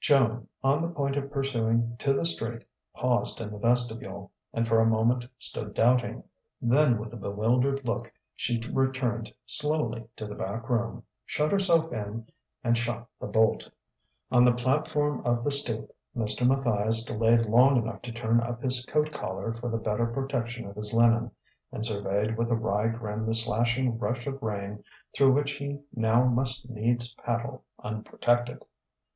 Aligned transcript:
Joan, 0.00 0.46
on 0.62 0.82
the 0.82 0.88
point 0.90 1.16
of 1.16 1.32
pursuing 1.32 1.96
to 1.98 2.12
the 2.12 2.24
street, 2.24 2.62
paused 2.94 3.40
in 3.40 3.50
the 3.50 3.58
vestibule, 3.58 4.30
and 4.52 4.64
for 4.64 4.78
a 4.80 4.86
moment 4.86 5.24
stood 5.36 5.74
doubting. 5.74 6.22
Then, 6.62 6.96
with 6.96 7.12
a 7.12 7.16
bewildered 7.16 7.84
look, 7.84 8.12
she 8.36 8.64
returned 8.72 9.34
slowly 9.46 10.04
to 10.14 10.28
the 10.28 10.36
back 10.36 10.68
room, 10.70 11.02
shut 11.26 11.50
herself 11.50 11.92
in, 11.92 12.28
and 12.62 12.78
shot 12.78 13.08
the 13.20 13.26
bolt.... 13.26 13.68
On 14.30 14.44
the 14.44 14.52
platform 14.52 15.26
of 15.26 15.42
the 15.42 15.50
stoop, 15.50 15.90
Mr. 16.16 16.46
Matthias 16.46 17.02
delayed 17.04 17.46
long 17.46 17.76
enough 17.76 18.00
to 18.02 18.12
turn 18.12 18.38
up 18.40 18.62
his 18.62 18.84
coat 18.86 19.10
collar 19.10 19.54
for 19.54 19.68
the 19.68 19.76
better 19.76 20.06
protection 20.06 20.66
of 20.68 20.76
his 20.76 20.94
linen, 20.94 21.32
and 21.72 21.84
surveyed 21.84 22.38
with 22.38 22.48
a 22.52 22.54
wry 22.54 22.86
grin 22.86 23.26
the 23.26 23.34
slashing 23.34 23.98
rush 23.98 24.24
of 24.28 24.40
rain 24.40 24.84
through 25.16 25.32
which 25.32 25.54
he 25.54 25.80
now 25.92 26.26
must 26.26 26.70
needs 26.70 27.12
paddle 27.14 27.64
unprotected. 27.82 28.60